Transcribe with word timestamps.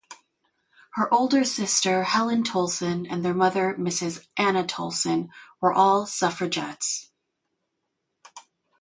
Her 0.93 1.13
older 1.13 1.43
sister 1.43 2.01
Helen 2.05 2.41
Tolson 2.43 3.05
and 3.07 3.23
their 3.23 3.35
mother 3.35 3.75
Mrs 3.77 4.25
Anna 4.35 4.63
Tolson 4.65 5.29
were 5.61 5.71
all 5.73 6.07
suffragettes. 6.07 7.11